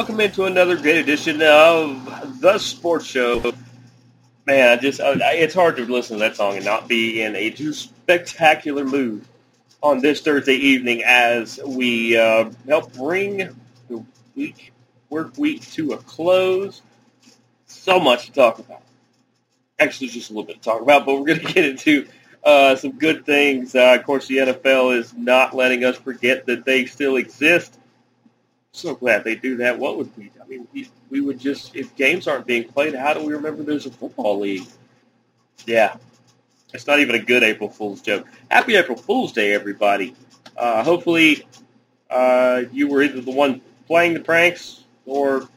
[0.00, 3.52] Welcome into another great edition of the Sports Show.
[4.46, 7.36] Man, I just I, it's hard to listen to that song and not be in
[7.36, 9.26] a spectacular mood
[9.82, 13.54] on this Thursday evening as we uh, help bring
[13.90, 14.02] the
[14.34, 14.72] week
[15.10, 16.80] work week to a close.
[17.66, 18.80] So much to talk about.
[19.78, 22.08] Actually, just a little bit to talk about, but we're going to get into
[22.42, 23.74] uh, some good things.
[23.74, 27.76] Uh, of course, the NFL is not letting us forget that they still exist
[28.72, 29.78] so glad they do that.
[29.78, 30.30] What would we?
[30.42, 33.62] I mean, we, we would just if games aren't being played, how do we remember
[33.62, 34.66] there's a football league?
[35.66, 35.96] Yeah,
[36.72, 38.26] it's not even a good April Fool's joke.
[38.50, 40.14] Happy April Fool's Day, everybody.
[40.56, 41.46] Uh, hopefully,
[42.10, 45.48] uh, you were either the one playing the pranks or,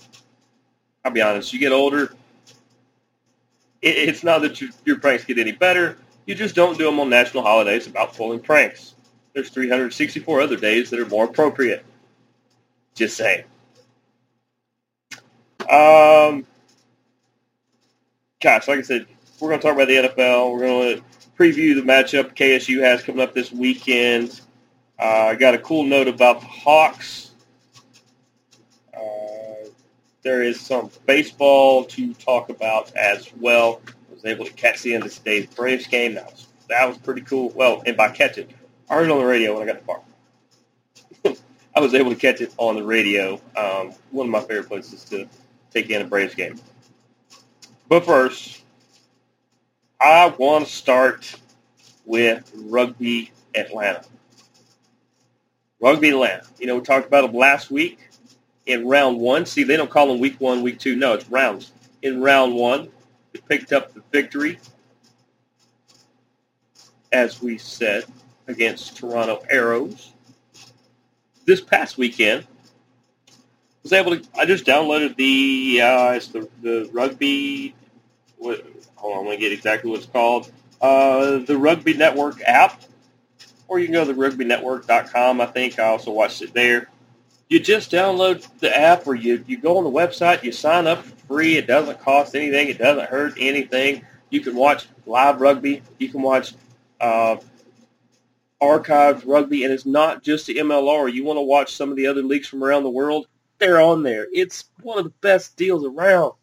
[1.05, 2.13] I'll be honest, you get older.
[3.81, 5.97] It, it's not that your, your pranks get any better.
[6.25, 8.95] You just don't do them on national holidays about pulling pranks.
[9.33, 11.85] There's 364 other days that are more appropriate.
[12.95, 13.45] Just saying.
[15.69, 16.45] Um,
[18.41, 19.07] gosh, like I said,
[19.39, 20.53] we're going to talk about the NFL.
[20.53, 21.03] We're going to
[21.37, 24.41] preview the matchup KSU has coming up this weekend.
[24.99, 27.31] Uh, I got a cool note about the Hawks.
[28.95, 29.67] Uh,
[30.21, 33.81] there is some baseball to talk about as well.
[33.87, 36.15] I was able to catch the end of today's Braves game.
[36.15, 37.49] That was that was pretty cool.
[37.49, 38.49] Well, and by catch it,
[38.89, 40.03] I heard it on the radio when I got to the park.
[41.75, 43.41] I was able to catch it on the radio.
[43.57, 45.27] Um, one of my favorite places to
[45.71, 46.59] take in a Braves game.
[47.89, 48.63] But first,
[49.99, 51.35] I want to start
[52.05, 54.03] with Rugby Atlanta.
[55.79, 56.45] Rugby Atlanta.
[56.59, 57.99] You know, we talked about them last week
[58.65, 59.45] in round one.
[59.45, 60.95] See, they don't call them week one, week two.
[60.95, 61.71] No, it's rounds.
[62.03, 62.89] In round one,
[63.31, 64.59] they picked up the victory,
[67.11, 68.05] as we said,
[68.47, 70.13] against Toronto Arrows
[71.45, 72.45] this past weekend,
[73.83, 74.23] was able to.
[74.37, 77.75] I just downloaded the uh, it's the the rugby.
[78.37, 78.65] What,
[78.95, 80.51] hold on, I'm gonna get exactly what it's called.
[80.81, 82.81] Uh, the Rugby Network app,
[83.67, 85.39] or you can go to the rugbynetwork.com.
[85.41, 86.89] I think I also watched it there.
[87.49, 90.43] You just download the app, or you you go on the website.
[90.43, 91.57] You sign up for free.
[91.57, 92.69] It doesn't cost anything.
[92.69, 94.05] It doesn't hurt anything.
[94.29, 95.83] You can watch live rugby.
[95.99, 96.53] You can watch
[96.99, 97.37] uh,
[98.63, 101.11] archived rugby, and it's not just the MLR.
[101.11, 103.27] You want to watch some of the other leagues from around the world?
[103.59, 104.27] They're on there.
[104.33, 106.33] It's one of the best deals around.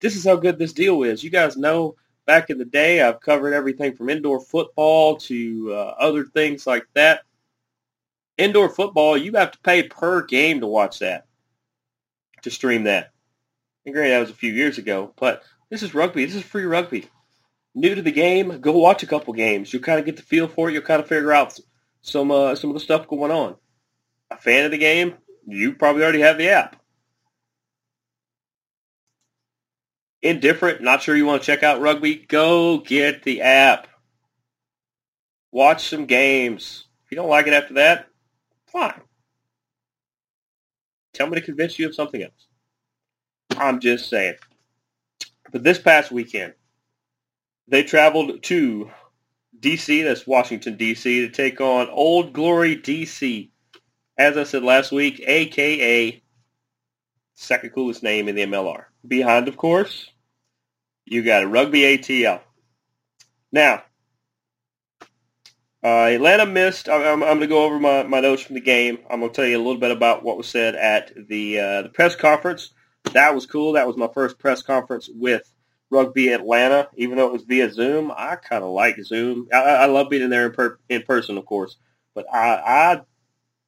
[0.00, 1.22] This is how good this deal is.
[1.22, 1.96] You guys know
[2.26, 6.86] back in the day, I've covered everything from indoor football to uh, other things like
[6.94, 7.22] that.
[8.38, 11.26] Indoor football, you have to pay per game to watch that,
[12.42, 13.12] to stream that.
[13.84, 16.24] And granted, that was a few years ago, but this is rugby.
[16.24, 17.08] This is free rugby
[17.76, 19.72] new to the game, go watch a couple games.
[19.72, 20.72] You'll kind of get the feel for it.
[20.72, 21.60] You'll kind of figure out
[22.00, 23.54] some uh, some of the stuff going on.
[24.30, 25.14] A fan of the game,
[25.46, 26.82] you probably already have the app.
[30.22, 33.86] Indifferent, not sure you want to check out rugby, go get the app.
[35.52, 36.86] Watch some games.
[37.04, 38.08] If you don't like it after that,
[38.66, 39.00] fine.
[41.12, 42.46] Tell me to convince you of something else.
[43.56, 44.34] I'm just saying.
[45.52, 46.54] But this past weekend,
[47.68, 48.90] they traveled to
[49.58, 53.50] D.C., that's Washington, D.C., to take on Old Glory D.C.,
[54.18, 56.22] as I said last week, a.k.a.
[57.34, 58.84] second coolest name in the MLR.
[59.06, 60.10] Behind, of course,
[61.04, 62.40] you got a Rugby ATL.
[63.52, 63.82] Now,
[65.84, 66.88] uh, Atlanta missed.
[66.88, 68.98] I'm, I'm going to go over my, my notes from the game.
[69.10, 71.82] I'm going to tell you a little bit about what was said at the uh,
[71.82, 72.70] the press conference.
[73.12, 73.72] That was cool.
[73.74, 75.48] That was my first press conference with
[75.90, 78.12] Rugby Atlanta, even though it was via Zoom.
[78.16, 79.48] I kind of like Zoom.
[79.52, 81.76] I, I love being in there in, per, in person, of course,
[82.14, 82.54] but I,
[82.94, 83.00] I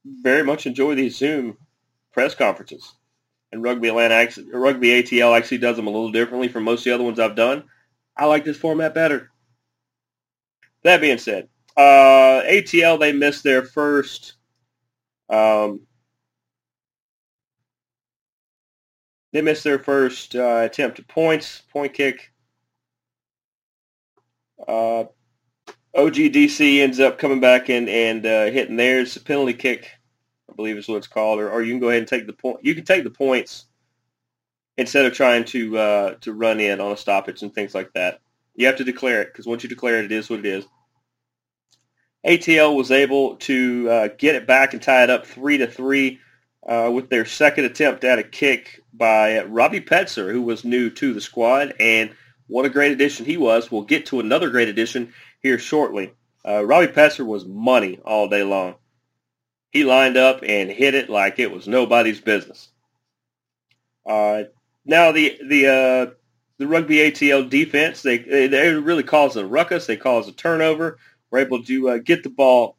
[0.04, 1.58] very much enjoy these Zoom
[2.12, 2.94] press conferences.
[3.52, 6.94] And Rugby Atlanta, Rugby ATL actually does them a little differently from most of the
[6.94, 7.64] other ones I've done.
[8.16, 9.30] I like this format better.
[10.84, 14.34] That being said, uh, ATL they missed their first
[15.28, 15.87] Um,
[19.32, 22.32] they missed their first uh, attempt at points, point kick.
[24.66, 25.04] Uh,
[25.94, 29.90] OGDC ends up coming back and, and uh, hitting theirs, a penalty kick,
[30.50, 32.32] I believe is what it's called, or, or you can go ahead and take the
[32.32, 32.58] point.
[32.62, 33.66] You can take the points
[34.76, 38.20] instead of trying to uh, to run in on a stoppage and things like that.
[38.54, 40.64] You have to declare it because once you declare it, it is what it is.
[42.26, 46.20] ATL was able to uh, get it back and tie it up three to three
[46.68, 51.14] uh, with their second attempt at a kick by Robbie Petzer, who was new to
[51.14, 52.10] the squad, and
[52.46, 53.72] what a great addition he was.
[53.72, 56.12] We'll get to another great addition here shortly.
[56.46, 58.74] Uh, Robbie Petzer was money all day long.
[59.70, 62.68] He lined up and hit it like it was nobody's business.
[64.06, 64.44] Uh,
[64.84, 66.14] now the the uh,
[66.58, 69.86] the rugby ATL defense they they really caused a ruckus.
[69.86, 70.98] They caused a turnover.
[71.30, 72.76] We're able to uh, get the ball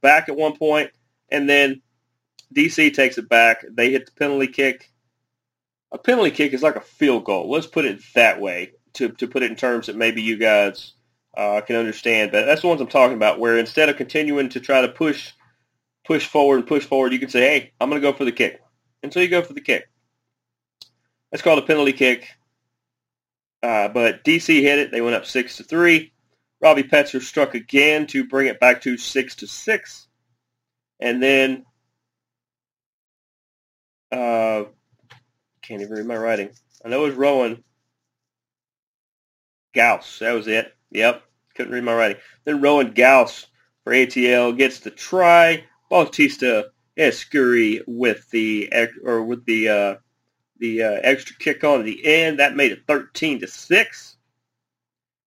[0.00, 0.90] back at one point,
[1.30, 1.82] and then
[2.54, 3.64] DC takes it back.
[3.70, 4.90] They hit the penalty kick.
[5.92, 7.50] A penalty kick is like a field goal.
[7.50, 10.92] Let's put it that way to to put it in terms that maybe you guys
[11.36, 12.32] uh, can understand.
[12.32, 13.38] But that's the ones I'm talking about.
[13.38, 15.32] Where instead of continuing to try to push
[16.04, 18.32] push forward and push forward, you can say, "Hey, I'm going to go for the
[18.32, 18.60] kick,"
[19.02, 19.88] and so you go for the kick.
[21.30, 22.28] That's called a penalty kick.
[23.62, 24.90] Uh, but DC hit it.
[24.90, 26.12] They went up six to three.
[26.60, 30.06] Robbie Petzer struck again to bring it back to six to six,
[31.00, 31.64] and then
[34.18, 34.64] uh,
[35.62, 36.50] can't even read my writing.
[36.84, 37.64] I know it was Rowan
[39.74, 40.18] Gauss.
[40.20, 40.74] That was it.
[40.90, 41.22] Yep,
[41.54, 42.18] couldn't read my writing.
[42.44, 43.46] Then Rowan Gauss
[43.82, 45.64] for ATL gets the try.
[45.90, 48.72] Bautista Escuri with the
[49.04, 49.94] or with the uh,
[50.58, 52.38] the uh, extra kick on the end.
[52.38, 54.16] That made it 13 to 6.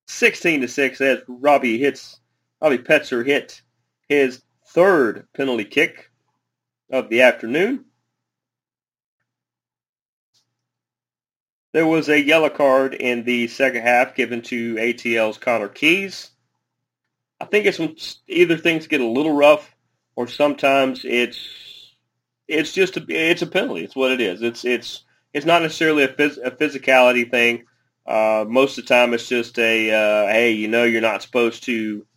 [0.09, 2.19] 16 to 6 as Robbie hits
[2.61, 3.61] Robbie Petzer hit
[4.07, 6.09] his third penalty kick
[6.89, 7.85] of the afternoon.
[11.77, 16.31] There was a yellow card in the second half given to ATL's Connor Keys.
[17.39, 17.95] I think it's when
[18.27, 19.75] either things get a little rough
[20.15, 21.37] or sometimes it's
[22.47, 23.83] it's just a it's a penalty.
[23.83, 24.41] It's what it is.
[24.41, 25.03] It's it's
[25.35, 27.65] it's not necessarily a, phys- a physicality thing.
[28.07, 31.61] Uh, most of the time, it's just a uh, hey, you know, you're not supposed
[31.65, 32.07] to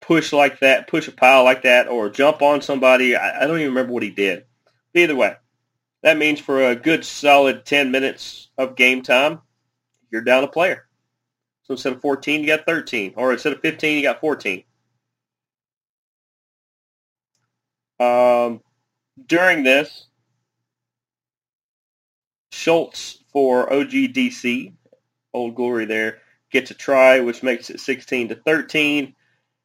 [0.00, 3.16] push like that, push a pile like that, or jump on somebody.
[3.16, 4.44] I, I don't even remember what he did.
[4.94, 5.34] But either way,
[6.02, 9.40] that means for a good solid 10 minutes of game time,
[10.10, 10.86] you're down a player.
[11.64, 13.14] So instead of 14, you got 13.
[13.16, 14.64] Or instead of 15, you got 14.
[18.00, 18.62] Um,
[19.26, 20.06] during this,
[22.52, 24.72] Schultz for OGDC,
[25.34, 26.18] Old Glory there,
[26.50, 29.14] gets a try, which makes it 16 to 13.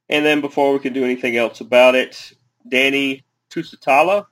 [0.10, 2.34] And then before we can do anything else about it,
[2.68, 4.26] Danny Tusitala,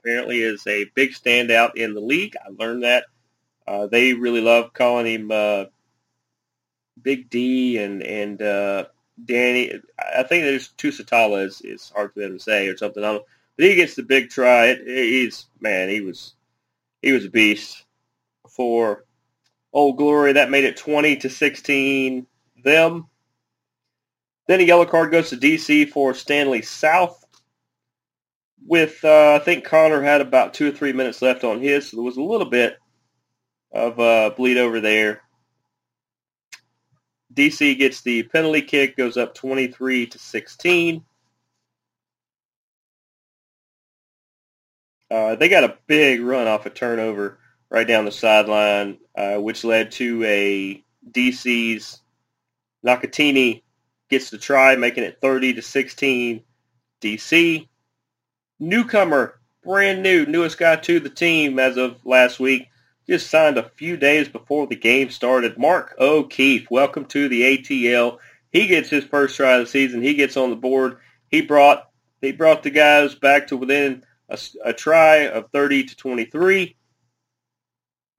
[0.00, 2.36] apparently is a big standout in the league.
[2.36, 3.04] I learned that.
[3.66, 5.64] Uh, they really love calling him uh,
[7.02, 8.86] Big D and and uh,
[9.24, 9.72] Danny.
[10.16, 13.02] I think there's Tusitala is, is hard for them to say or something.
[13.02, 13.24] But
[13.56, 14.66] he gets the big try.
[14.66, 16.34] It, he's man, he was
[17.02, 17.84] he was a beast
[18.48, 19.04] for
[19.72, 20.32] Old Glory.
[20.32, 22.26] That made it 20 to 16
[22.64, 23.06] them.
[24.46, 27.26] Then a yellow card goes to DC for Stanley South.
[28.66, 31.96] With, uh, I think Connor had about two or three minutes left on his, so
[31.96, 32.78] there was a little bit
[33.72, 35.22] of uh, bleed over there.
[37.34, 41.04] DC gets the penalty kick, goes up 23 to 16.
[45.10, 47.38] Uh, they got a big run off a turnover
[47.70, 52.00] right down the sideline, uh, which led to a DC's
[52.84, 53.62] Nakatini
[54.10, 56.42] gets the try, making it 30 to 16.
[57.00, 57.68] DC
[58.58, 62.68] newcomer, brand new, newest guy to the team as of last week,
[63.08, 65.58] just signed a few days before the game started.
[65.58, 68.18] Mark O'Keefe, welcome to the ATL.
[68.50, 70.02] He gets his first try of the season.
[70.02, 70.98] He gets on the board.
[71.28, 71.88] He brought
[72.20, 76.76] he brought the guys back to within a, a try of 30 to 23.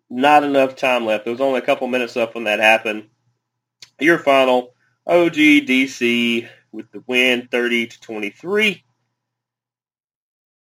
[0.10, 1.26] Not enough time left.
[1.26, 3.10] There was only a couple minutes left when that happened.
[4.00, 4.74] Your final,
[5.08, 8.84] OGDC with the win, 30 to 23.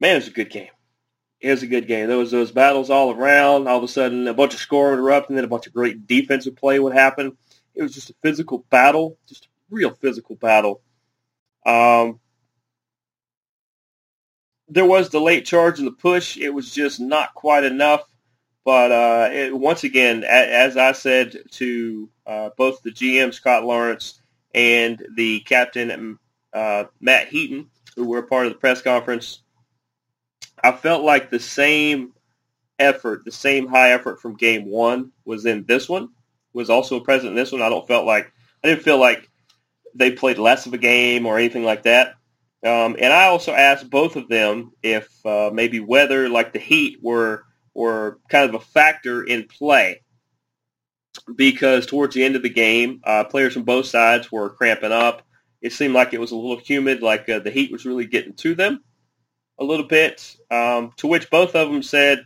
[0.01, 0.72] Man, it was a good game.
[1.39, 2.08] It was a good game.
[2.08, 3.67] There was those battles all around.
[3.67, 5.74] All of a sudden, a bunch of scoring would erupt, and then a bunch of
[5.74, 7.38] great defensive play would happen.
[7.75, 10.81] It was just a physical battle, just a real physical battle.
[11.65, 12.20] Um,
[14.67, 16.36] there was the late charge and the push.
[16.36, 18.01] It was just not quite enough.
[18.65, 24.20] But uh, it, once again, as I said to uh, both the GM Scott Lawrence
[24.53, 26.17] and the captain
[26.53, 29.41] uh, Matt Heaton, who were part of the press conference,
[30.63, 32.13] I felt like the same
[32.80, 36.10] effort, the same high effort from game one was in this one,
[36.53, 37.62] was also present in this one.
[37.62, 38.32] I don't felt like
[38.63, 39.30] I didn't feel like
[39.96, 42.15] they played less of a game or anything like that.
[42.63, 47.00] Um, and I also asked both of them if uh, maybe weather, like the heat,
[47.01, 50.01] were were kind of a factor in play
[51.36, 55.24] because towards the end of the game, uh, players from both sides were cramping up.
[55.62, 58.34] It seemed like it was a little humid, like uh, the heat was really getting
[58.34, 58.84] to them
[59.62, 60.36] a little bit.
[60.50, 62.25] Um, to which both of them said,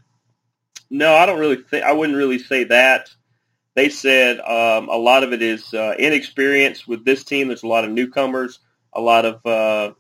[0.89, 3.09] "No, I don't really I wouldn't really say that."
[3.75, 7.49] They said um, a lot of it is uh, inexperience with this team.
[7.49, 8.59] There's a lot of newcomers,
[8.93, 9.93] a lot of uh,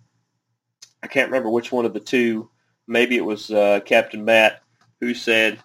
[1.03, 2.49] I can't remember which one of the two.
[2.87, 4.63] Maybe it was uh, Captain Matt
[5.01, 5.59] who said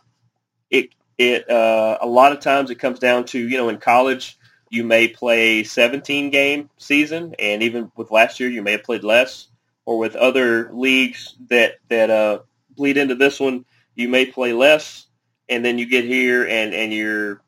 [0.69, 0.91] it.
[1.17, 4.39] It uh, a lot of times it comes down to you know in college
[4.71, 9.05] you may play 17 game season, and even with last year you may have played
[9.05, 9.49] less,
[9.87, 12.40] or with other leagues that that uh,
[12.76, 15.06] bleed into this one you may play less,
[15.49, 17.42] and then you get here and and you're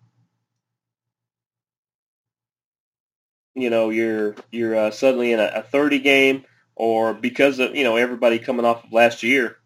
[3.54, 7.84] you know you're you're uh, suddenly in a, a 30 game or because of you
[7.84, 9.56] know everybody coming off of last year.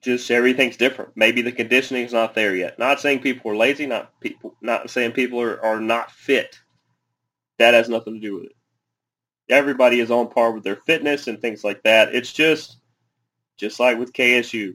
[0.00, 1.16] Just everything's different.
[1.16, 2.78] Maybe the conditioning is not there yet.
[2.78, 6.58] Not saying people are lazy not people not saying people are, are not fit.
[7.58, 8.57] That has nothing to do with it
[9.50, 12.78] everybody is on par with their fitness and things like that it's just
[13.56, 14.74] just like with ksu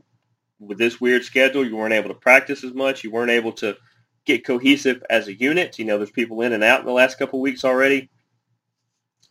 [0.60, 3.76] with this weird schedule you weren't able to practice as much you weren't able to
[4.26, 5.80] get cohesive as a unit.
[5.80, 8.10] You know, there's people in and out in the last couple weeks already.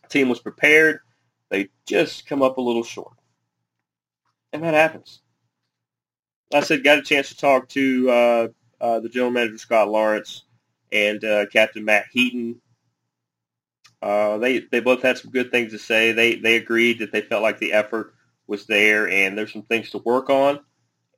[0.03, 0.99] The team was prepared.
[1.49, 3.13] They just come up a little short.
[4.51, 5.21] And that happens.
[6.53, 8.47] I said, got a chance to talk to uh,
[8.79, 10.43] uh, the general manager, Scott Lawrence,
[10.91, 12.61] and uh, Captain Matt Heaton.
[14.03, 16.11] Uh, they they both had some good things to say.
[16.11, 18.13] They they agreed that they felt like the effort
[18.47, 20.59] was there, and there's some things to work on.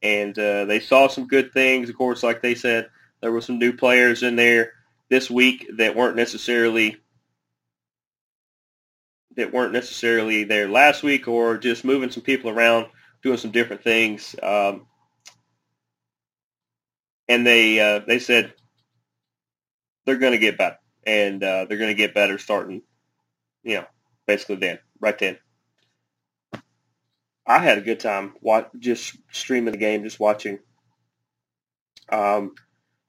[0.04, 1.89] And uh, they saw some good things.
[1.89, 2.89] Of course, like they said,
[3.22, 4.74] there were some new players in there
[5.10, 6.98] this week that weren't necessarily
[9.36, 12.86] that weren't necessarily there last week, or just moving some people around,
[13.24, 14.36] doing some different things.
[14.44, 14.86] Um,
[17.27, 18.54] and they uh, they said
[20.06, 22.82] they're going to get better, and uh, they're going to get better starting,
[23.64, 23.86] you know,
[24.26, 25.38] basically then, right then.
[27.48, 30.60] I had a good time watch, just streaming the game, just watching.
[32.10, 32.56] Um,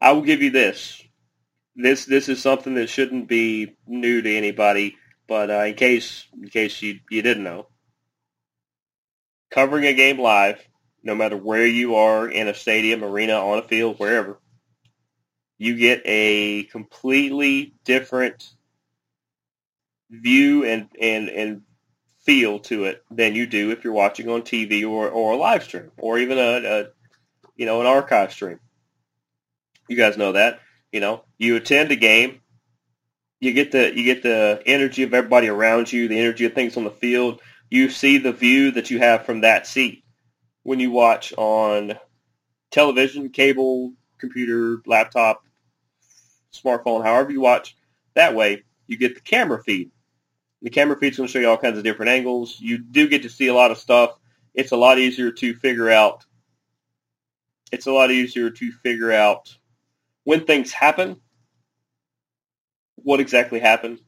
[0.01, 1.03] I will give you this.
[1.75, 6.49] This this is something that shouldn't be new to anybody, but uh, in case in
[6.49, 7.67] case you you didn't know,
[9.51, 10.67] covering a game live,
[11.03, 14.39] no matter where you are in a stadium, arena, on a field, wherever,
[15.59, 18.53] you get a completely different
[20.11, 21.63] view and and and
[22.21, 25.63] feel to it than you do if you're watching on TV or or a live
[25.63, 26.87] stream or even a, a
[27.57, 28.61] you know an archive stream.
[29.89, 30.61] You guys know that.
[30.93, 32.41] You know, you attend a game,
[33.41, 36.77] you get the you get the energy of everybody around you, the energy of things
[36.77, 37.41] on the field.
[37.71, 40.05] You see the view that you have from that seat
[40.63, 41.99] when you watch on
[42.71, 45.46] television, cable, computer, laptop,
[46.61, 47.77] smartphone, however you watch.
[48.15, 49.91] That way, you get the camera feed.
[50.63, 52.59] The camera feed's going to show you all kinds of different angles.
[52.59, 54.19] You do get to see a lot of stuff.
[54.55, 56.25] It's a lot easier to figure out.
[57.73, 59.55] It's a lot easier to figure out
[60.25, 61.21] when things happen,
[62.97, 64.01] what exactly happened.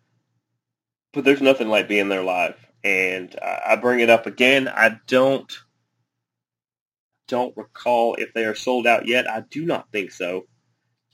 [1.13, 2.57] But there's nothing like being there live.
[2.83, 4.69] And I bring it up again.
[4.69, 5.53] I don't
[7.29, 9.31] don't recall if they are sold out yet.
[9.31, 10.47] I do not think so.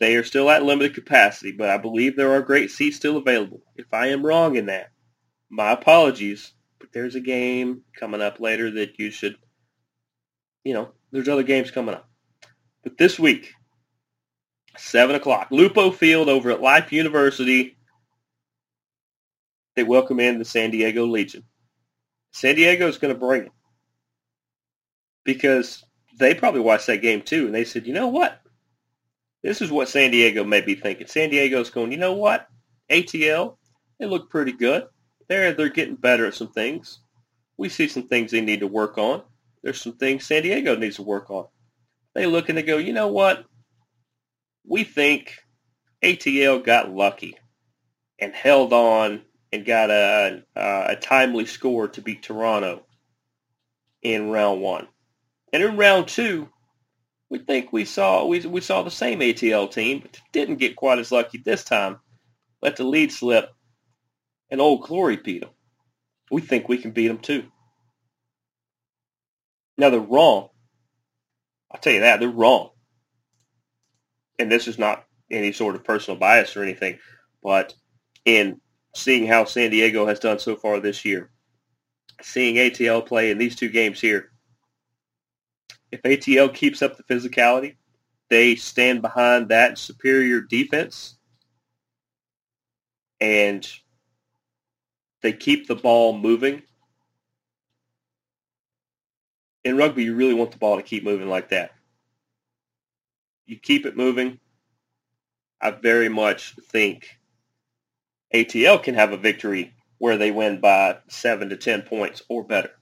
[0.00, 3.62] They are still at limited capacity, but I believe there are great seats still available.
[3.76, 4.90] If I am wrong in that,
[5.50, 6.52] my apologies.
[6.80, 9.36] But there's a game coming up later that you should,
[10.64, 12.08] you know, there's other games coming up.
[12.82, 13.52] But this week,
[14.76, 15.48] 7 o'clock.
[15.50, 17.78] Lupo Field over at Life University.
[19.76, 21.44] They welcome in the San Diego Legion.
[22.32, 23.52] San Diego is going to bring it
[25.24, 25.84] because
[26.18, 28.40] they probably watched that game too, and they said, you know what?
[29.44, 31.06] This is what San Diego may be thinking.
[31.06, 32.48] San Diego's going, you know what?
[32.90, 33.58] ATL,
[34.00, 34.88] they look pretty good.
[35.28, 36.98] They're they're getting better at some things.
[37.56, 39.22] We see some things they need to work on.
[39.62, 41.46] There's some things San Diego needs to work on.
[42.14, 43.46] They look and they go, you know what?
[44.66, 45.38] we think
[46.02, 47.36] ATL got lucky
[48.18, 49.22] and held on
[49.52, 52.84] and got a, a timely score to beat Toronto
[54.02, 54.88] in round one.
[55.52, 56.48] And in round two,
[57.31, 60.99] we think we saw we, we saw the same ATL team, but didn't get quite
[60.99, 61.99] as lucky this time.
[62.62, 63.50] Let the lead slip,
[64.50, 65.50] and Old Glory beat them.
[66.31, 67.45] We think we can beat them too.
[69.76, 70.49] Now they're wrong.
[71.71, 72.71] I'll tell you that they're wrong.
[74.38, 76.99] And this is not any sort of personal bias or anything,
[77.43, 77.75] but
[78.25, 78.61] in
[78.95, 81.31] seeing how San Diego has done so far this year,
[82.23, 84.31] seeing ATL play in these two games here,
[85.94, 87.76] if ATL keeps up the physicality,
[88.28, 91.16] they stand behind that superior defense,
[93.20, 93.66] and
[95.22, 96.62] they keep the ball moving.
[99.62, 101.70] In rugby, you really want the ball to keep moving like that.
[103.46, 104.40] You keep it moving.
[105.60, 107.18] I very much think
[108.34, 112.72] ATL can have a victory where they win by seven to ten points or better.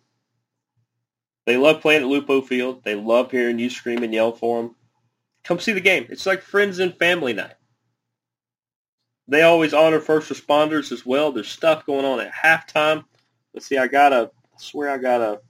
[1.44, 2.84] They love playing at Lupo Field.
[2.84, 4.76] They love hearing you scream and yell for them.
[5.44, 6.06] Come see the game.
[6.08, 7.54] It's like friends and family night.
[9.26, 11.32] They always honor first responders as well.
[11.32, 13.04] There's stuff going on at halftime.
[13.54, 13.78] Let's see.
[13.78, 14.30] I got a.
[14.54, 15.40] I swear I got a.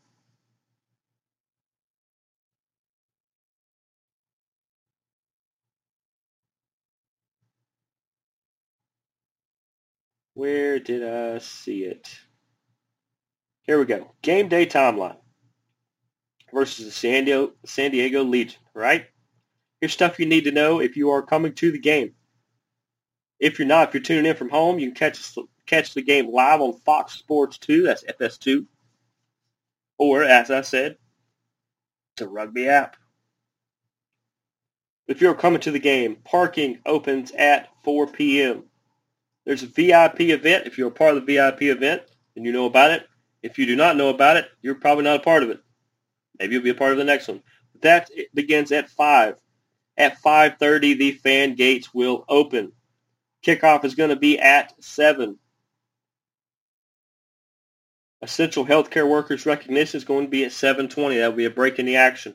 [10.34, 12.08] Where did I see it?
[13.64, 14.12] Here we go.
[14.22, 15.21] Game day timeline
[16.52, 19.06] versus the San Diego, San Diego Legion, right?
[19.80, 22.14] Here's stuff you need to know if you are coming to the game.
[23.40, 26.30] If you're not, if you're tuning in from home, you can catch catch the game
[26.30, 27.82] live on Fox Sports 2.
[27.82, 28.66] That's FS2.
[29.98, 30.96] Or, as I said,
[32.16, 32.96] the rugby app.
[35.08, 38.64] If you're coming to the game, parking opens at 4 p.m.
[39.44, 40.66] There's a VIP event.
[40.66, 42.02] If you're a part of the VIP event
[42.36, 43.06] and you know about it,
[43.42, 45.60] if you do not know about it, you're probably not a part of it.
[46.42, 47.40] Maybe you'll be a part of the next one.
[47.82, 49.36] That begins at 5.
[49.96, 52.72] At 5.30, the fan gates will open.
[53.46, 55.38] Kickoff is going to be at 7.
[58.22, 61.18] Essential healthcare workers recognition is going to be at 7:20.
[61.18, 62.34] That will be a break in the action.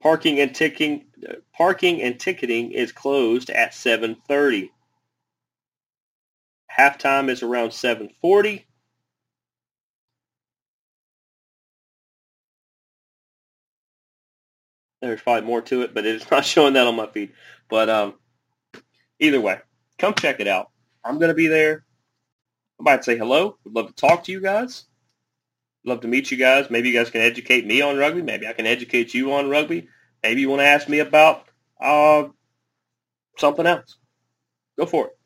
[0.00, 1.04] Parking and ticking,
[1.54, 4.70] parking and ticketing is closed at 7:30.
[6.78, 8.64] Halftime is around 7:40.
[15.00, 17.32] There's probably more to it, but it's not showing that on my feed.
[17.68, 18.14] But um,
[19.18, 19.58] either way,
[19.98, 20.70] come check it out.
[21.04, 21.84] I'm going to be there.
[22.80, 23.56] I might say hello.
[23.64, 24.84] Would love to talk to you guys.
[25.84, 26.70] Love to meet you guys.
[26.70, 28.22] Maybe you guys can educate me on rugby.
[28.22, 29.88] Maybe I can educate you on rugby.
[30.22, 31.44] Maybe you want to ask me about
[31.80, 32.28] uh,
[33.38, 33.96] something else.
[34.78, 35.18] Go for it.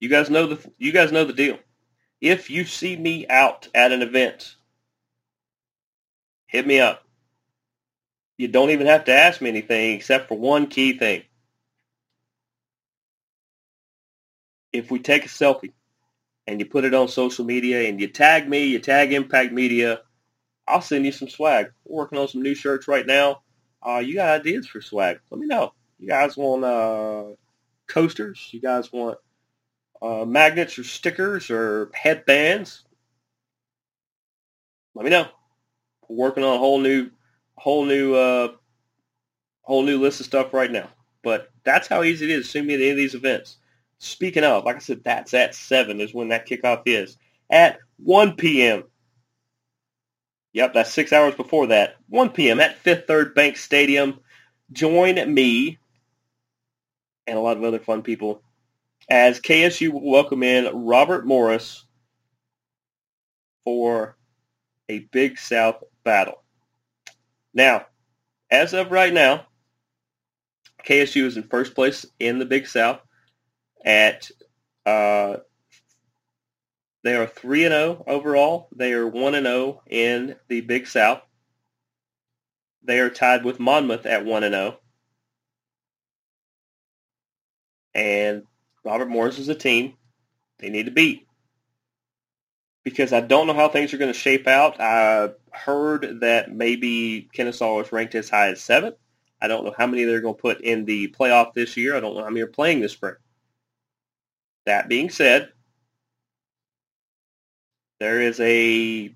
[0.00, 1.58] You guys know the you guys know the deal.
[2.20, 4.56] If you see me out at an event,
[6.46, 7.04] hit me up.
[8.36, 11.22] You don't even have to ask me anything except for one key thing.
[14.72, 15.72] If we take a selfie
[16.46, 20.00] and you put it on social media and you tag me, you tag Impact Media,
[20.66, 21.72] I'll send you some swag.
[21.84, 23.42] We're working on some new shirts right now.
[23.86, 25.20] Uh, you got ideas for swag?
[25.30, 25.72] Let me know.
[25.98, 27.24] You guys want uh,
[27.86, 28.48] coasters?
[28.52, 29.18] You guys want
[30.00, 32.84] uh, magnets or stickers or headbands?
[34.94, 35.28] Let me know.
[36.08, 37.10] We're working on a whole new,
[37.62, 38.48] whole new, uh,
[39.62, 40.88] whole new list of stuff right now.
[41.22, 43.58] But that's how easy it is to see me at any of these events.
[43.98, 47.16] Speaking of, like I said, that's at 7 is when that kickoff is.
[47.50, 48.82] At 1 p.m.
[50.54, 51.96] Yep, that's six hours before that.
[52.08, 52.58] 1 p.m.
[52.58, 54.18] at Fifth Third Bank Stadium.
[54.72, 55.78] Join me
[57.28, 58.42] and a lot of other fun people
[59.08, 61.84] as KSU will welcome in Robert Morris
[63.64, 64.16] for
[64.88, 66.41] a Big South battle.
[67.54, 67.86] Now,
[68.50, 69.46] as of right now,
[70.86, 73.00] KSU is in first place in the Big South
[73.84, 74.30] at
[74.84, 75.36] uh,
[77.04, 78.68] they are 3 and 0 overall.
[78.74, 81.20] They are 1 and 0 in the Big South.
[82.84, 84.78] They are tied with Monmouth at 1 and 0.
[87.94, 88.44] And
[88.84, 89.94] Robert Morris is a team
[90.58, 91.26] they need to beat.
[92.84, 94.80] Because I don't know how things are going to shape out.
[94.80, 98.96] I heard that maybe Kennesaw is ranked as high as seventh.
[99.40, 101.96] I don't know how many they're going to put in the playoff this year.
[101.96, 103.14] I don't know how many are playing this spring.
[104.66, 105.50] That being said,
[107.98, 109.14] there is a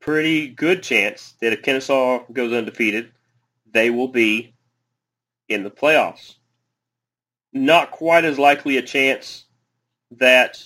[0.00, 3.12] pretty good chance that if Kennesaw goes undefeated,
[3.70, 4.54] they will be
[5.48, 6.34] in the playoffs.
[7.52, 9.44] Not quite as likely a chance
[10.12, 10.62] that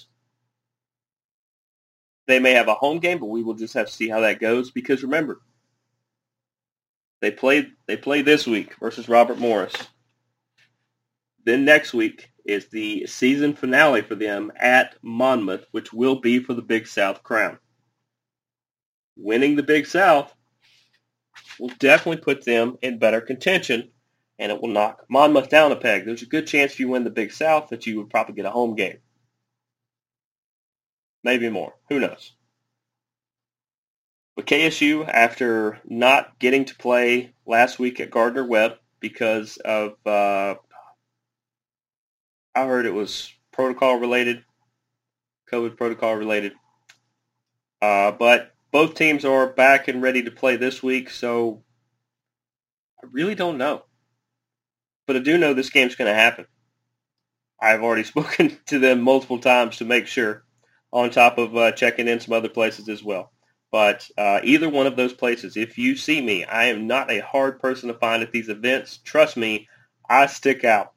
[2.33, 4.41] they may have a home game, but we will just have to see how that
[4.41, 4.71] goes.
[4.71, 5.43] Because remember,
[7.21, 9.75] they played they play this week versus Robert Morris.
[11.45, 16.55] Then next week is the season finale for them at Monmouth, which will be for
[16.55, 17.59] the Big South crown.
[19.17, 20.35] Winning the Big South
[21.61, 23.91] will definitely put them in better contention,
[24.39, 26.07] and it will knock Monmouth down a peg.
[26.07, 28.47] There's a good chance if you win the Big South that you would probably get
[28.47, 28.99] a home game.
[31.25, 31.75] Maybe more.
[31.89, 32.33] Who knows?
[34.35, 40.55] But KSU, after not getting to play last week at Gardner Webb because of, uh,
[42.55, 44.45] I heard it was protocol related,
[45.53, 46.55] COVID protocol related.
[47.83, 51.63] Uh, but both teams are back and ready to play this week, so
[53.03, 53.85] I really don't know.
[55.07, 56.47] But I do know this game's going to happen.
[57.61, 60.45] I've already spoken to them multiple times to make sure,
[60.93, 63.33] on top of uh, checking in some other places as well.
[63.71, 67.23] But uh, either one of those places, if you see me, I am not a
[67.23, 68.99] hard person to find at these events.
[68.99, 69.69] Trust me,
[70.09, 70.93] I stick out.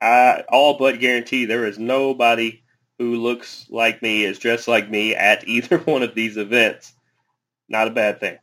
[0.00, 2.62] I all but guarantee there is nobody
[2.98, 6.94] who looks like me, is dressed like me at either one of these events.
[7.68, 8.38] Not a bad thing.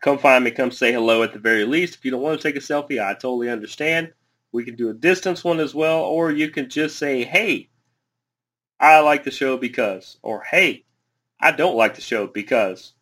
[0.00, 0.50] Come find me.
[0.50, 1.94] Come say hello at the very least.
[1.94, 4.12] If you don't want to take a selfie, I totally understand.
[4.52, 7.70] We can do a distance one as well, or you can just say, hey,
[8.82, 10.84] I like the show because, or hey,
[11.40, 12.92] I don't like the show because.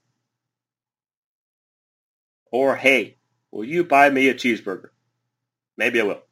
[2.52, 3.16] Or, hey,
[3.50, 4.90] will you buy me a cheeseburger?
[5.78, 6.22] Maybe I will.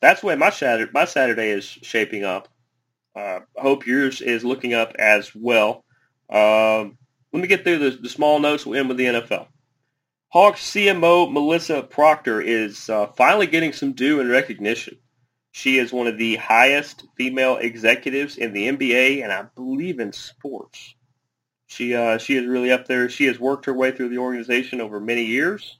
[0.00, 2.48] That's the way my Saturday, my Saturday is shaping up.
[3.14, 5.84] Uh, hope yours is looking up as well.
[6.28, 6.98] Um,
[7.32, 8.66] let me get through the, the, small notes.
[8.66, 9.46] We'll end with the NFL.
[10.28, 14.98] Hawks CMO Melissa Proctor is uh, finally getting some due and recognition.
[15.56, 20.12] She is one of the highest female executives in the NBA, and I believe in
[20.12, 20.94] sports.
[21.66, 23.08] She uh, she is really up there.
[23.08, 25.78] She has worked her way through the organization over many years,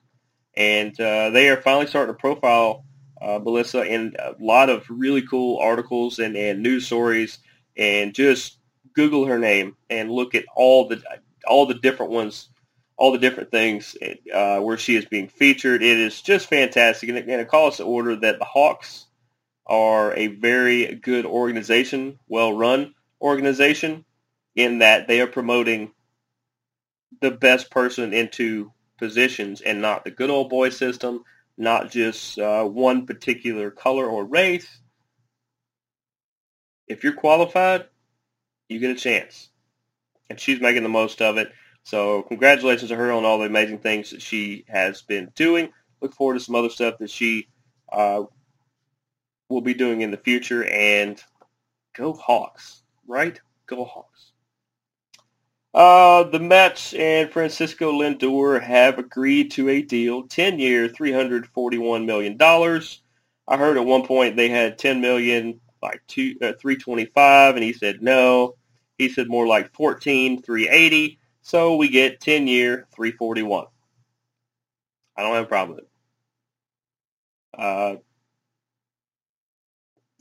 [0.57, 2.87] and uh, they are finally starting to profile
[3.21, 7.39] uh, Melissa in a lot of really cool articles and, and news stories.
[7.77, 8.59] And just
[8.95, 11.03] Google her name and look at all the
[11.47, 12.49] all the different ones,
[12.97, 13.95] all the different things
[14.33, 15.83] uh, where she is being featured.
[15.83, 19.06] It is just fantastic, and and it calls to order that the Hawks
[19.67, 24.05] are a very good organization, well-run organization,
[24.55, 25.93] in that they are promoting
[27.21, 31.23] the best person into positions and not the good old boy system,
[31.59, 34.81] not just uh, one particular color or race.
[36.87, 37.87] If you're qualified,
[38.69, 39.49] you get a chance.
[40.29, 41.53] And she's making the most of it.
[41.85, 45.71] So congratulations to her on all the amazing things that she has been doing.
[46.01, 47.49] Look forward to some other stuff that she
[47.93, 48.25] uh,
[49.49, 50.65] will be doing in the future.
[50.65, 51.23] And
[51.95, 53.41] go Hawks, right?
[53.67, 54.33] Go Hawks.
[55.77, 62.39] Uh, the Mets and Francisco Lindor have agreed to a deal, 10-year, $341 million.
[62.41, 67.75] I heard at one point they had 10 million, like two, uh, 325, and he
[67.75, 68.55] said no.
[68.97, 71.19] He said more like 14, 380.
[71.43, 73.67] So we get 10-year, 341.
[75.15, 75.91] I don't have a problem with it.
[77.59, 77.97] Uh,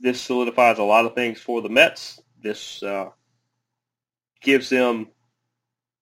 [0.00, 2.20] this solidifies a lot of things for the Mets.
[2.42, 3.10] This uh,
[4.42, 5.08] gives them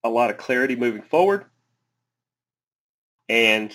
[0.02, 1.44] a lot of clarity moving forward.
[3.28, 3.72] And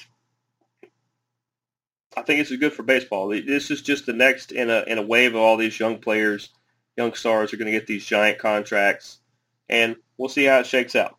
[2.16, 3.30] I think this is good for baseball.
[3.30, 6.50] This is just the next in a in a wave of all these young players,
[6.98, 9.20] young stars are going to get these giant contracts,
[9.68, 11.18] and we'll see how it shakes out.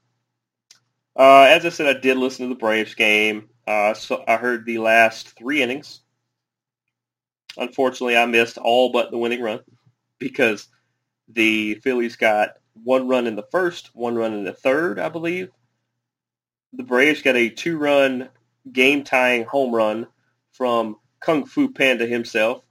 [1.16, 3.48] Uh, as I said, I did listen to the Braves game.
[3.66, 6.00] Uh, so I heard the last three innings.
[7.56, 9.60] Unfortunately, I missed all but the winning run
[10.18, 10.68] because
[11.28, 15.50] the Phillies got one run in the first, one run in the third, I believe.
[16.72, 18.28] The Braves got a two-run
[18.72, 20.06] game-tying home run
[20.52, 22.64] from Kung Fu Panda himself,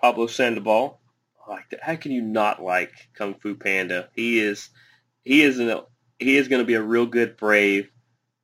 [0.00, 1.00] Pablo Sandoval.
[1.48, 1.82] Like that.
[1.82, 4.10] How can you not like Kung Fu Panda?
[4.14, 4.68] He is
[5.24, 5.80] he is an,
[6.18, 7.90] he is going to be a real good Brave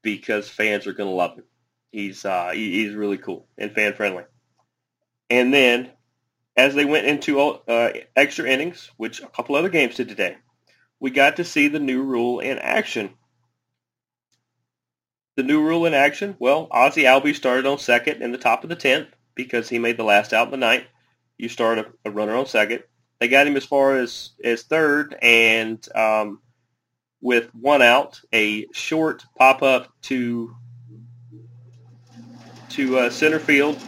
[0.00, 1.44] because fans are going to love him.
[1.92, 4.24] He's uh, he, he's really cool and fan friendly.
[5.30, 5.90] And then
[6.56, 10.36] as they went into uh, extra innings, which a couple other games did today,
[11.00, 13.10] we got to see the new rule in action.
[15.36, 18.70] The new rule in action, well, Ozzie Albies started on second in the top of
[18.70, 20.84] the 10th because he made the last out in the ninth.
[21.36, 22.84] You start a, a runner on second.
[23.18, 26.40] They got him as far as, as third, and um,
[27.20, 30.54] with one out, a short pop-up to
[32.70, 33.80] to uh, center field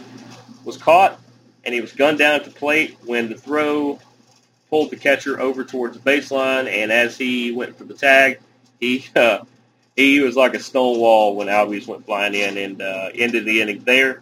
[0.63, 1.19] was caught
[1.67, 3.99] and he was gunned down at the plate when the throw
[4.69, 8.39] pulled the catcher over towards the baseline, and as he went for the tag,
[8.79, 9.39] he uh,
[9.97, 13.61] he was like a stone wall when Albies went flying in and uh, ended the
[13.61, 14.21] inning there.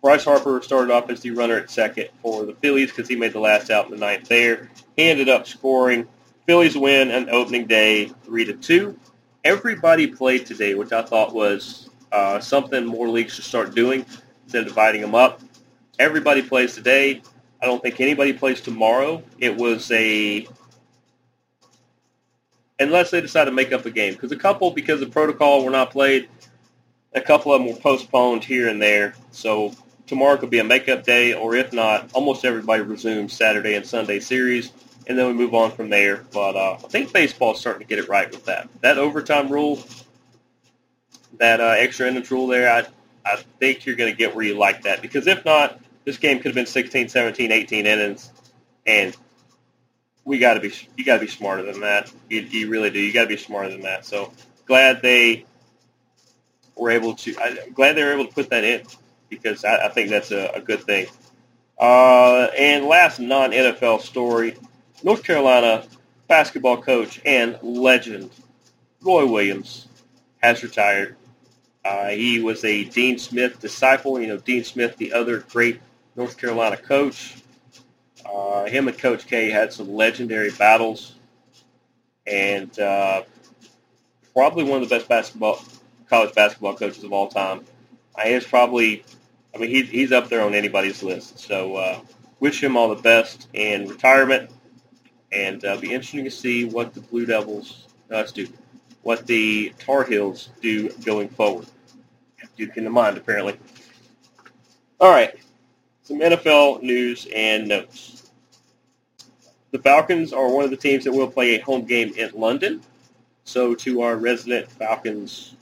[0.00, 3.34] Bryce Harper started off as the runner at second for the Phillies because he made
[3.34, 4.70] the last out in the ninth there.
[4.96, 6.06] He ended up scoring.
[6.46, 8.98] Phillies win on opening day three to two,
[9.44, 14.06] everybody played today, which I thought was uh, something more leagues should start doing
[14.44, 15.42] instead of dividing them up.
[15.98, 17.22] Everybody plays today.
[17.60, 19.22] I don't think anybody plays tomorrow.
[19.38, 20.46] It was a
[22.78, 25.70] unless they decide to make up a game because a couple because of protocol were
[25.70, 26.28] not played.
[27.14, 29.14] A couple of them were postponed here and there.
[29.30, 29.72] So
[30.06, 34.20] tomorrow could be a makeup day, or if not, almost everybody resumes Saturday and Sunday
[34.20, 34.72] series,
[35.06, 36.24] and then we move on from there.
[36.30, 38.68] But uh, I think baseball's starting to get it right with that.
[38.82, 39.82] That overtime rule,
[41.38, 42.86] that uh, extra innings rule there, I,
[43.24, 45.00] I think you're going to get where you like that.
[45.00, 48.30] Because if not, this game could have been 16, 17, 18 innings,
[48.86, 49.14] and
[50.24, 52.10] we got to be you got to be smarter than that.
[52.30, 53.00] You, you really do.
[53.00, 54.06] You got to be smarter than that.
[54.06, 54.32] So
[54.66, 55.44] glad they
[56.76, 57.34] were able to.
[57.40, 58.86] I'm glad they were able to put that in
[59.28, 61.08] because I, I think that's a, a good thing.
[61.78, 64.56] Uh, and last non-NFL story,
[65.02, 65.84] North Carolina
[66.28, 68.30] basketball coach and legend
[69.02, 69.88] Roy Williams
[70.38, 71.16] has retired.
[71.84, 74.20] Uh, he was a Dean Smith disciple.
[74.20, 75.80] You know, Dean Smith, the other great
[76.16, 77.36] North Carolina coach.
[78.24, 81.14] Uh, him and Coach K had some legendary battles,
[82.26, 83.22] and uh,
[84.32, 85.62] probably one of the best basketball
[86.08, 87.64] college basketball coaches of all time.
[88.22, 89.04] He is probably,
[89.54, 91.38] I mean, he's he's up there on anybody's list.
[91.38, 92.00] So uh,
[92.40, 94.50] wish him all the best in retirement,
[95.30, 98.48] and uh, be interesting to see what the Blue Devils uh, do,
[99.02, 101.66] what the Tar Heels do going forward.
[102.56, 103.58] Duke in the mind, apparently.
[104.98, 105.34] All right,
[106.06, 108.30] some NFL news and notes.
[109.72, 112.80] The Falcons are one of the teams that will play a home game in London.
[113.42, 115.56] So to our resident Falcons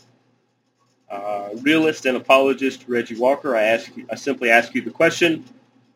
[1.10, 5.46] uh, realist and apologist Reggie Walker, I ask you, I simply ask you the question.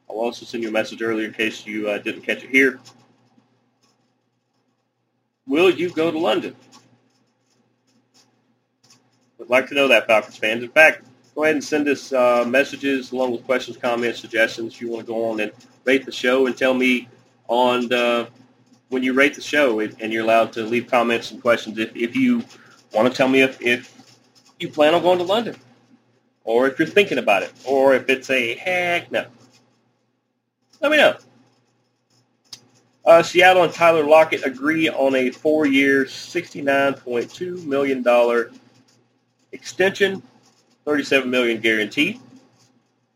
[0.08, 2.80] I'll also send you a message earlier in case you uh, didn't catch it here.
[5.46, 6.56] Will you go to London?
[9.36, 10.64] Would like to know that, Falcons fans.
[10.64, 11.04] In fact,
[11.38, 14.74] go ahead and send us uh, messages along with questions, comments, suggestions.
[14.74, 15.52] If you want to go on and
[15.84, 17.08] rate the show and tell me
[17.46, 18.26] on uh,
[18.88, 22.16] when you rate the show, and you're allowed to leave comments and questions if, if
[22.16, 22.42] you
[22.92, 24.18] want to tell me if, if
[24.58, 25.54] you plan on going to London,
[26.42, 29.24] or if you're thinking about it, or if it's a heck no.
[30.80, 31.18] Let me know.
[33.06, 38.04] Uh, Seattle and Tyler Lockett agree on a four-year, $69.2 million
[39.52, 40.20] extension,
[40.88, 42.18] 37 million guaranteed.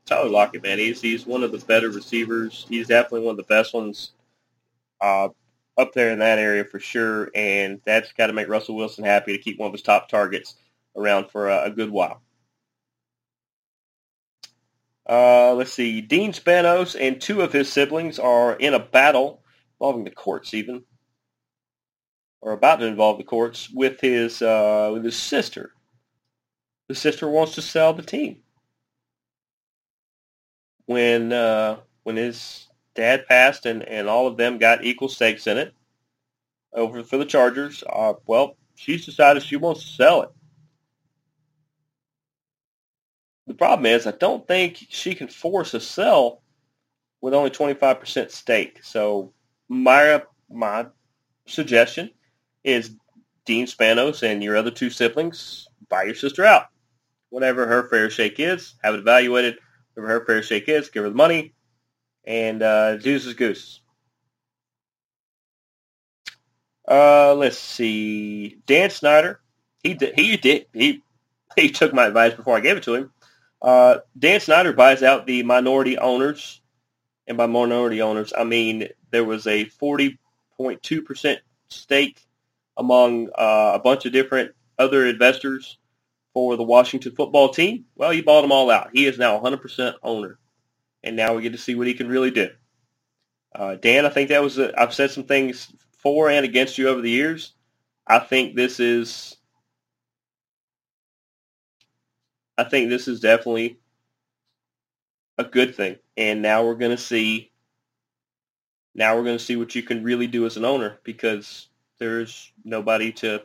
[0.04, 2.66] Tyler Lockett, man, he's, he's one of the better receivers.
[2.68, 4.12] He's definitely one of the best ones
[5.00, 5.30] uh,
[5.78, 9.34] up there in that area for sure, and that's got to make Russell Wilson happy
[9.34, 10.56] to keep one of his top targets
[10.94, 12.20] around for a, a good while.
[15.08, 16.02] Uh, let's see.
[16.02, 19.42] Dean Spanos and two of his siblings are in a battle
[19.80, 20.84] involving the courts, even,
[22.42, 25.72] or about to involve the courts with his uh, with his sister.
[26.88, 28.38] The sister wants to sell the team.
[30.86, 35.58] When uh, when his dad passed and, and all of them got equal stakes in
[35.58, 35.72] it
[36.74, 40.30] over for the Chargers, uh, well, she's decided she wants to sell it.
[43.46, 46.42] The problem is, I don't think she can force a sell
[47.20, 48.80] with only 25% stake.
[48.82, 49.32] So
[49.68, 50.86] my my
[51.46, 52.10] suggestion
[52.64, 52.94] is
[53.44, 56.66] Dean Spanos and your other two siblings buy your sister out.
[57.32, 59.56] Whatever her fair shake is, have it evaluated.
[59.94, 61.54] Whatever her fair shake is, give her the money,
[62.26, 63.80] and uh, deuces goose.
[66.86, 68.58] Uh, let's see.
[68.66, 69.40] Dan Snyder,
[69.82, 71.02] he did, he did he
[71.56, 73.12] he took my advice before I gave it to him.
[73.62, 76.60] Uh, Dan Snyder buys out the minority owners,
[77.26, 81.36] and by minority owners, I mean there was a 40.2%
[81.68, 82.26] stake
[82.76, 85.78] among uh, a bunch of different other investors
[86.34, 87.84] for the Washington football team.
[87.94, 88.90] Well, he bought them all out.
[88.92, 90.38] He is now 100% owner,
[91.02, 92.48] and now we get to see what he can really do.
[93.54, 96.88] Uh, Dan, I think that was i I've said some things for and against you
[96.88, 97.52] over the years.
[98.06, 99.36] I think this is
[102.58, 103.78] I think this is definitely
[105.38, 105.96] a good thing.
[106.16, 107.50] And now we're going to see
[108.94, 111.68] now we're going to see what you can really do as an owner because
[111.98, 113.42] there's nobody to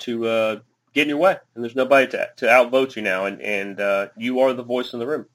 [0.00, 0.56] to uh,
[0.94, 4.08] get in your way, and there's nobody to to outvote you now, and and uh,
[4.16, 5.26] you are the voice in the room.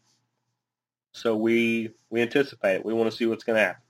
[1.14, 2.86] So we we anticipate it.
[2.86, 3.82] We want to see what's going to happen.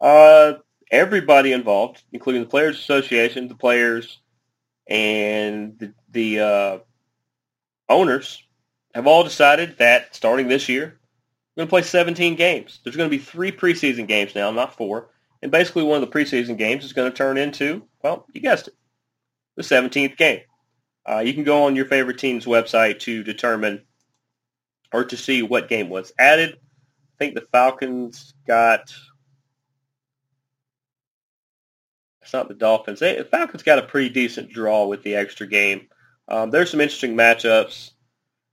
[0.00, 0.52] Uh,
[0.90, 4.20] everybody involved, including the Players Association, the players,
[4.86, 6.78] and the, the uh,
[7.88, 8.42] owners
[8.94, 10.98] have all decided that starting this year,
[11.56, 12.80] we're going to play 17 games.
[12.82, 15.10] There's going to be three preseason games now, not four.
[15.42, 18.68] And basically one of the preseason games is going to turn into, well, you guessed
[18.68, 18.74] it,
[19.56, 20.40] the 17th game.
[21.08, 23.82] Uh, you can go on your favorite team's website to determine
[24.92, 26.54] or to see what game was added.
[26.54, 28.94] I think the Falcons got.
[32.22, 33.00] It's not the Dolphins.
[33.00, 35.88] They, the Falcons got a pretty decent draw with the extra game.
[36.26, 37.90] Um, there's some interesting matchups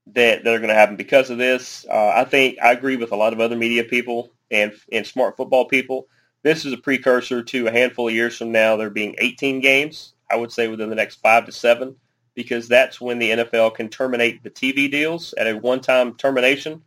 [0.08, 1.86] that, that are going to happen because of this.
[1.90, 5.38] Uh, I think I agree with a lot of other media people and and smart
[5.38, 6.08] football people.
[6.44, 10.14] This is a precursor to a handful of years from now there being 18 games.
[10.32, 11.96] I would say within the next five to seven,
[12.34, 16.82] because that's when the NFL can terminate the TV deals at a one-time termination,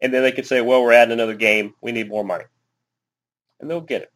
[0.00, 1.74] and then they can say, "Well, we're adding another game.
[1.80, 2.44] We need more money,"
[3.60, 4.12] and they'll get it.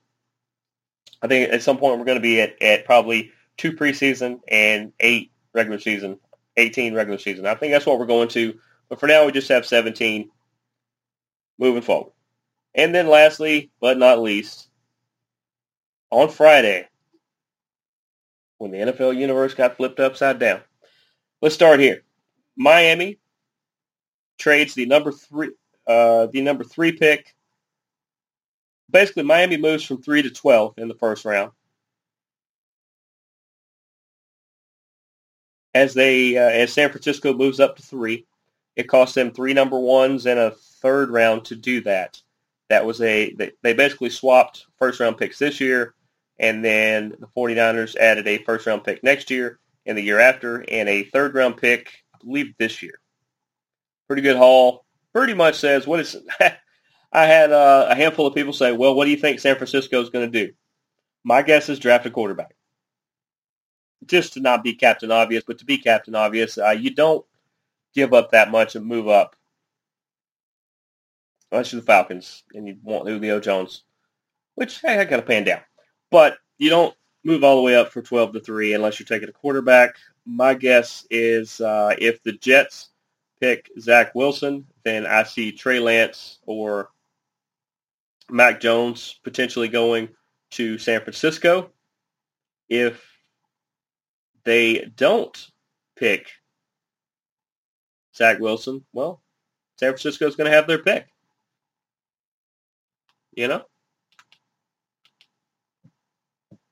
[1.23, 4.93] I think at some point we're going to be at, at probably two preseason and
[5.01, 6.19] eight regular season,
[6.57, 7.47] 18 regular season.
[7.47, 8.59] I think that's what we're going to.
[8.89, 10.31] But for now, we just have 17
[11.59, 12.13] moving forward.
[12.75, 14.69] And then lastly, but not least,
[16.11, 16.89] on Friday,
[18.59, 20.61] when the NFL universe got flipped upside down.
[21.41, 22.03] Let's start here.
[22.57, 23.19] Miami
[24.39, 25.51] trades the number three,
[25.87, 27.35] uh, the number three pick.
[28.91, 31.53] Basically, Miami moves from three to twelve in the first round.
[35.75, 38.27] As they, uh, as San Francisco moves up to three,
[38.75, 42.21] it costs them three number ones and a third round to do that.
[42.71, 45.95] That was a they, they basically swapped first round picks this year,
[46.39, 50.65] and then the 49ers added a first round pick next year and the year after,
[50.69, 53.01] and a third round pick, I believe this year.
[54.07, 54.85] Pretty good haul.
[55.13, 56.17] Pretty much says what is.
[57.11, 60.01] I had uh, a handful of people say, "Well, what do you think San Francisco
[60.01, 60.53] is going to do?"
[61.25, 62.55] My guess is draft a quarterback.
[64.07, 67.25] Just to not be Captain Obvious, but to be Captain Obvious, uh, you don't
[67.95, 69.35] give up that much and move up
[71.51, 73.83] unless you're the Falcons and you want Julio Jones,
[74.55, 75.61] which hey, I got to pan down.
[76.11, 76.95] But you don't
[77.25, 79.97] move all the way up for 12 to 3 unless you're taking a quarterback.
[80.25, 82.91] My guess is uh, if the Jets
[83.41, 86.91] pick Zach Wilson, then I see Trey Lance or
[88.31, 90.09] Mac Jones potentially going
[90.53, 91.71] to San Francisco.
[92.69, 93.05] If
[94.45, 95.51] they don't
[95.97, 96.31] pick
[98.15, 99.23] Zach Wilson, well,
[99.79, 101.07] San Francisco is going to have their pick.
[103.35, 103.65] You know?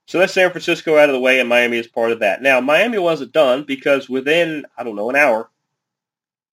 [0.07, 2.41] So that's San Francisco out of the way, and Miami is part of that.
[2.41, 5.51] Now, Miami wasn't done because within, I don't know, an hour,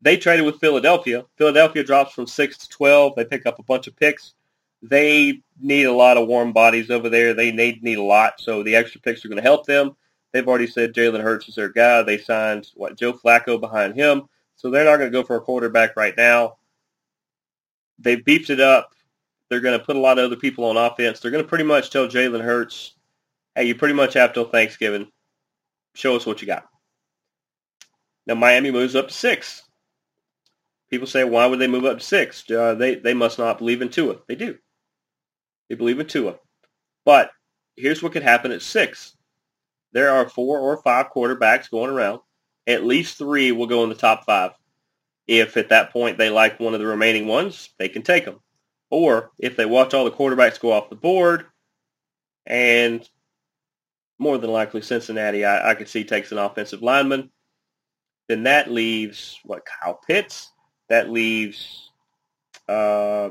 [0.02, 1.26] they traded with Philadelphia.
[1.38, 3.16] Philadelphia drops from 6 to 12.
[3.16, 4.34] They pick up a bunch of picks.
[4.82, 7.34] They need a lot of warm bodies over there.
[7.34, 9.96] They need, need a lot, so the extra picks are going to help them.
[10.34, 12.02] They've already said Jalen Hurts is their guy.
[12.02, 14.24] They signed, what, Joe Flacco behind him.
[14.56, 16.58] So they're not going to go for a quarterback right now.
[18.00, 18.94] They've beefed it up.
[19.50, 21.20] They're going to put a lot of other people on offense.
[21.20, 22.93] They're going to pretty much tell Jalen Hurts,
[23.56, 25.08] hey, you pretty much have till Thanksgiving.
[25.96, 26.66] Show us what you got.
[28.26, 29.64] Now Miami moves up to six.
[30.90, 32.50] People say, why would they move up to six?
[32.50, 34.18] Uh, they they must not believe in Tua.
[34.28, 34.58] They do.
[35.70, 36.36] They believe in Tua.
[37.06, 37.32] But
[37.76, 39.16] here's what could happen at six.
[39.92, 42.22] There are four or five quarterbacks going around.
[42.66, 44.52] At least three will go in the top five.
[45.28, 48.40] If at that point they like one of the remaining ones, they can take them.
[48.90, 51.46] Or if they watch all the quarterbacks go off the board
[52.46, 53.08] and
[54.24, 57.30] more than likely Cincinnati, I, I could see takes an offensive lineman.
[58.28, 60.52] Then that leaves what Kyle Pitts.
[60.90, 61.92] That leaves
[62.68, 63.30] uh,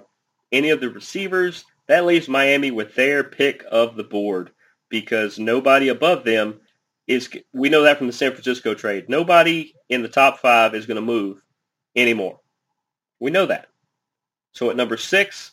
[0.53, 1.65] any of the receivers.
[1.89, 4.53] That leaves Miami with their pick of the board
[4.91, 6.61] because nobody above them
[7.09, 7.31] is.
[7.53, 9.09] We know that from the San Francisco trade.
[9.09, 11.43] Nobody in the top five is going to move
[11.97, 12.39] anymore.
[13.19, 13.69] We know that.
[14.53, 15.53] So at number six,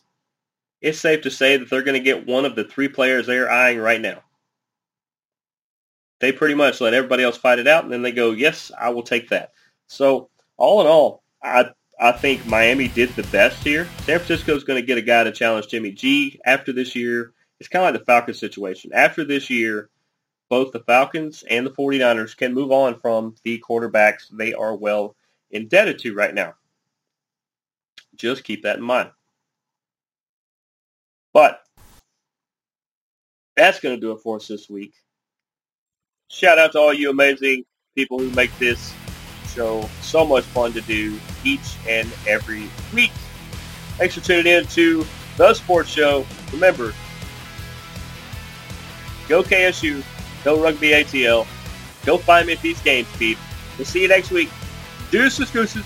[0.81, 3.49] it's safe to say that they're going to get one of the three players they're
[3.49, 4.21] eyeing right now
[6.19, 8.89] they pretty much let everybody else fight it out, and then they go, "Yes, I
[8.89, 9.51] will take that."
[9.87, 13.85] So all in all, I I think Miami did the best here.
[14.03, 17.33] San Francisco is going to get a guy to challenge Jimmy G after this year.
[17.59, 18.91] It's kind of like the Falcons situation.
[18.93, 19.89] After this year,
[20.49, 25.15] both the Falcons and the 49ers can move on from the quarterbacks they are well
[25.51, 26.53] indebted to right now.
[28.15, 29.11] Just keep that in mind.
[31.33, 31.61] But
[33.55, 34.93] that's going to do it for us this week
[36.29, 37.65] shout out to all you amazing
[37.95, 38.93] people who make this
[39.53, 43.11] show so much fun to do each and every week.
[43.97, 45.05] Thanks for tuning in to
[45.37, 46.25] The Sports Show.
[46.53, 46.93] Remember,
[49.27, 50.03] go KSU,
[50.43, 51.45] go Rugby ATL,
[52.05, 53.37] go find me at these games, Pete.
[53.77, 54.49] We'll see you next week.
[55.11, 55.85] Deuces, gooses.